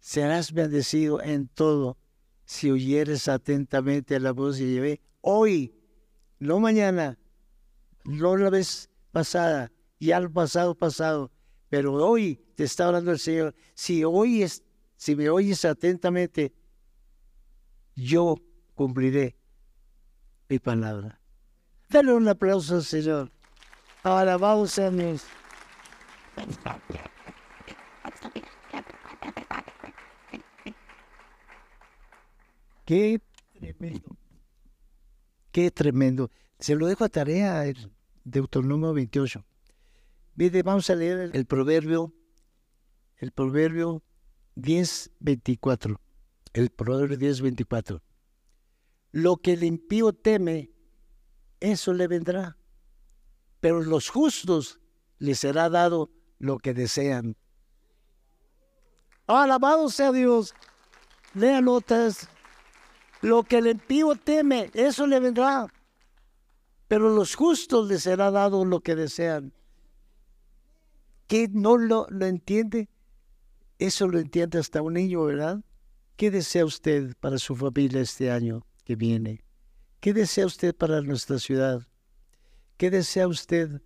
Serás 0.00 0.52
bendecido 0.52 1.22
en 1.22 1.48
todo 1.48 1.98
si 2.44 2.70
oyeres 2.70 3.28
atentamente 3.28 4.18
la 4.18 4.32
voz 4.32 4.58
de 4.58 4.74
Yahvé. 4.74 5.00
Hoy, 5.20 5.74
no 6.38 6.60
mañana, 6.60 7.18
no 8.04 8.36
la 8.36 8.50
vez 8.50 8.88
pasada, 9.12 9.71
y 10.02 10.10
al 10.10 10.32
pasado 10.32 10.74
pasado, 10.74 11.30
pero 11.68 11.92
hoy 11.92 12.34
te 12.56 12.64
está 12.64 12.86
hablando 12.86 13.12
el 13.12 13.20
Señor. 13.20 13.54
Si 13.72 14.02
oyes, 14.02 14.64
si 14.96 15.14
me 15.14 15.30
oyes 15.30 15.64
atentamente, 15.64 16.52
yo 17.94 18.34
cumpliré 18.74 19.36
mi 20.48 20.58
palabra. 20.58 21.20
Dale 21.88 22.14
un 22.14 22.26
aplauso 22.26 22.74
al 22.74 22.82
Señor. 22.82 23.30
Alabado 24.02 24.66
sea 24.66 24.90
Dios. 24.90 25.22
Qué 32.84 33.20
tremendo. 33.52 34.16
Qué 35.52 35.70
tremendo. 35.70 36.28
Se 36.58 36.74
lo 36.74 36.88
dejo 36.88 37.04
a 37.04 37.08
tarea 37.08 37.64
el 37.66 37.92
Deuteronomio 38.24 38.92
28. 38.94 39.44
Mire, 40.34 40.62
vamos 40.62 40.88
a 40.88 40.94
leer 40.94 41.30
el, 41.34 41.46
proverbio, 41.46 42.12
el 43.18 43.32
proverbio 43.32 44.02
10, 44.54 45.12
24. 45.20 46.00
El 46.54 46.70
proverbio 46.70 47.18
10, 47.18 47.40
24. 47.42 48.02
Lo 49.12 49.36
que 49.36 49.52
el 49.52 49.64
impío 49.64 50.12
teme, 50.14 50.70
eso 51.60 51.92
le 51.92 52.08
vendrá. 52.08 52.56
Pero 53.60 53.82
los 53.82 54.08
justos 54.08 54.80
les 55.18 55.38
será 55.38 55.68
dado 55.68 56.10
lo 56.38 56.58
que 56.58 56.72
desean. 56.72 57.36
Alabado 59.26 59.88
sea 59.90 60.12
Dios. 60.12 60.54
Lea 61.34 61.60
notas. 61.60 62.28
Lo 63.20 63.42
que 63.44 63.58
el 63.58 63.66
impío 63.68 64.16
teme, 64.16 64.70
eso 64.72 65.06
le 65.06 65.20
vendrá. 65.20 65.66
Pero 66.88 67.10
los 67.10 67.34
justos 67.34 67.86
les 67.86 68.02
será 68.02 68.30
dado 68.30 68.64
lo 68.64 68.80
que 68.80 68.96
desean. 68.96 69.52
¿Qué 71.32 71.48
no 71.50 71.78
lo, 71.78 72.06
lo 72.10 72.26
entiende? 72.26 72.90
Eso 73.78 74.06
lo 74.06 74.18
entiende 74.18 74.58
hasta 74.58 74.82
un 74.82 74.92
niño, 74.92 75.24
¿verdad? 75.24 75.64
¿Qué 76.16 76.30
desea 76.30 76.66
usted 76.66 77.16
para 77.20 77.38
su 77.38 77.56
familia 77.56 78.02
este 78.02 78.30
año? 78.30 78.66
que 78.84 78.96
viene. 78.96 79.42
¿Qué 80.00 80.12
desea 80.12 80.44
usted 80.44 80.74
para 80.74 81.00
nuestra 81.00 81.38
ciudad? 81.38 81.88
¿Qué 82.76 82.90
desea 82.90 83.28
usted 83.28 83.80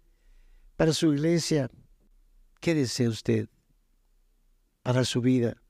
para 0.74 0.92
su 0.92 1.12
iglesia? 1.14 1.70
¿Qué 2.59 2.74
desea 2.74 3.11
usted 3.11 3.48
para 4.82 5.04
su 5.04 5.20
vida? 5.20 5.62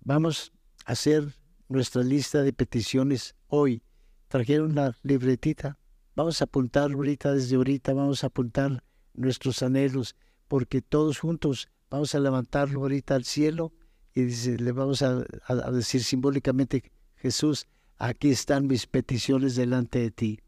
Vamos 0.00 0.52
a 0.84 0.90
hacer 0.90 1.36
nuestra 1.68 2.02
lista 2.02 2.42
de 2.42 2.52
peticiones 2.52 3.36
hoy. 3.46 3.84
Trajeron 4.26 4.72
una 4.72 4.96
libretita. 5.04 5.78
Vamos 6.16 6.40
a 6.40 6.46
apuntar 6.46 6.90
ahorita, 6.90 7.32
desde 7.32 7.54
ahorita, 7.54 7.94
vamos 7.94 8.24
a 8.24 8.26
apuntar 8.26 8.82
nuestros 9.14 9.62
anhelos, 9.62 10.16
porque 10.52 10.82
todos 10.82 11.18
juntos 11.18 11.70
vamos 11.88 12.14
a 12.14 12.20
levantarlo 12.20 12.82
ahorita 12.82 13.14
al 13.14 13.24
cielo 13.24 13.72
y 14.12 14.26
le 14.58 14.72
vamos 14.72 15.00
a 15.00 15.24
decir 15.72 16.04
simbólicamente, 16.04 16.92
Jesús, 17.16 17.66
aquí 17.96 18.32
están 18.32 18.66
mis 18.66 18.86
peticiones 18.86 19.56
delante 19.56 20.00
de 20.00 20.10
ti. 20.10 20.40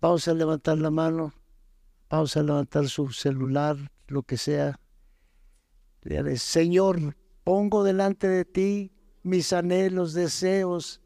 Vamos 0.00 0.26
a 0.26 0.32
levantar 0.32 0.78
la 0.78 0.90
mano, 0.90 1.34
vamos 2.08 2.34
a 2.38 2.42
levantar 2.42 2.88
su 2.88 3.12
celular, 3.12 3.76
lo 4.06 4.22
que 4.22 4.38
sea. 4.38 4.80
Señor, 6.36 7.14
pongo 7.44 7.84
delante 7.84 8.28
de 8.28 8.46
ti 8.46 8.90
mis 9.22 9.52
anhelos, 9.52 10.14
deseos, 10.14 11.02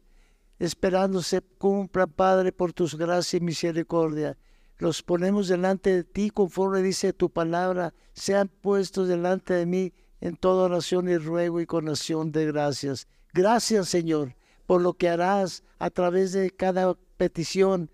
esperando 0.57 1.21
se 1.21 1.41
cumpla, 1.41 2.07
Padre, 2.07 2.53
por 2.53 2.71
tus 2.71 2.95
gracias 2.95 3.41
y 3.41 3.43
misericordia. 3.43 4.37
Los 4.81 5.03
ponemos 5.03 5.47
delante 5.47 5.95
de 5.95 6.03
ti 6.03 6.31
conforme 6.31 6.81
dice 6.81 7.13
tu 7.13 7.29
palabra, 7.29 7.93
sean 8.13 8.47
puestos 8.47 9.07
delante 9.07 9.53
de 9.53 9.67
mí 9.67 9.93
en 10.21 10.35
toda 10.35 10.63
oración 10.63 11.07
y 11.07 11.17
ruego 11.17 11.61
y 11.61 11.67
con 11.67 11.87
acción 11.87 12.31
de 12.31 12.47
gracias. 12.47 13.07
Gracias, 13.31 13.89
Señor, 13.89 14.35
por 14.65 14.81
lo 14.81 14.95
que 14.95 15.07
harás 15.07 15.63
a 15.77 15.91
través 15.91 16.31
de 16.31 16.49
cada 16.49 16.95
petición. 17.17 17.91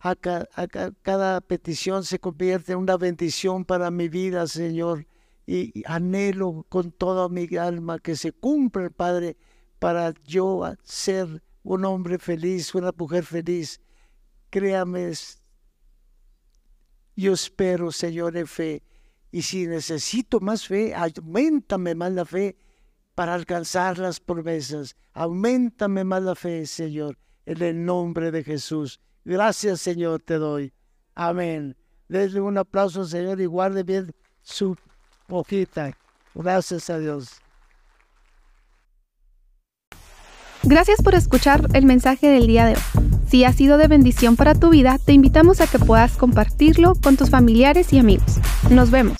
A, 0.00 0.16
cada 0.16 1.42
petición 1.42 2.04
se 2.04 2.18
convierte 2.18 2.72
en 2.72 2.78
una 2.78 2.96
bendición 2.96 3.66
para 3.66 3.90
mi 3.90 4.08
vida, 4.08 4.46
Señor. 4.46 5.06
Y, 5.46 5.82
anhelo 5.84 6.64
con 6.70 6.90
toda 6.90 7.28
mi 7.28 7.54
alma 7.58 7.98
que 7.98 8.16
se 8.16 8.32
cumpla, 8.32 8.88
Padre, 8.88 9.36
para 9.78 10.14
yo 10.24 10.62
ser 10.84 11.42
un 11.64 11.84
hombre 11.84 12.18
feliz, 12.18 12.74
una 12.74 12.92
mujer 12.96 13.26
feliz. 13.26 13.78
Créame, 14.48 15.12
yo 17.20 17.32
espero, 17.32 17.92
Señor, 17.92 18.36
en 18.36 18.46
fe. 18.46 18.82
Y 19.32 19.42
si 19.42 19.66
necesito 19.66 20.40
más 20.40 20.66
fe, 20.66 20.94
aumentame 20.94 21.94
más 21.94 22.12
la 22.12 22.24
fe 22.24 22.56
para 23.14 23.34
alcanzar 23.34 23.98
las 23.98 24.18
promesas. 24.18 24.96
Aumentame 25.12 26.04
más 26.04 26.22
la 26.22 26.34
fe, 26.34 26.66
Señor, 26.66 27.18
en 27.46 27.62
el 27.62 27.84
nombre 27.84 28.30
de 28.30 28.42
Jesús. 28.42 29.00
Gracias, 29.24 29.80
Señor, 29.80 30.20
te 30.20 30.34
doy. 30.34 30.72
Amén. 31.14 31.76
Denle 32.08 32.40
un 32.40 32.58
aplauso, 32.58 33.04
Señor, 33.04 33.40
y 33.40 33.46
guarde 33.46 33.82
bien 33.82 34.12
su 34.42 34.76
hojita. 35.28 35.96
Gracias 36.34 36.90
a 36.90 36.98
Dios. 36.98 37.40
Gracias 40.62 41.02
por 41.02 41.14
escuchar 41.14 41.68
el 41.74 41.86
mensaje 41.86 42.28
del 42.28 42.46
día 42.46 42.66
de 42.66 42.74
hoy. 42.74 43.09
Si 43.30 43.44
ha 43.44 43.52
sido 43.52 43.78
de 43.78 43.86
bendición 43.86 44.34
para 44.34 44.56
tu 44.56 44.70
vida, 44.70 44.98
te 45.04 45.12
invitamos 45.12 45.60
a 45.60 45.68
que 45.68 45.78
puedas 45.78 46.16
compartirlo 46.16 46.94
con 46.96 47.16
tus 47.16 47.30
familiares 47.30 47.92
y 47.92 48.00
amigos. 48.00 48.40
Nos 48.70 48.90
vemos. 48.90 49.18